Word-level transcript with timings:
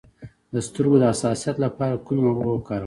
د 0.53 0.55
سترګو 0.67 0.95
د 0.99 1.03
حساسیت 1.11 1.55
لپاره 1.65 2.01
کومې 2.05 2.23
اوبه 2.27 2.45
وکاروم؟ 2.53 2.79